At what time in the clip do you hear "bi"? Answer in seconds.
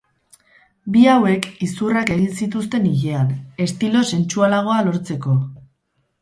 0.93-1.01